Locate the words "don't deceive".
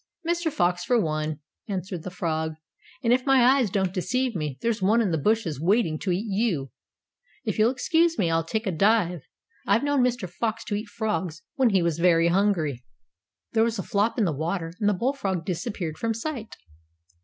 3.69-4.35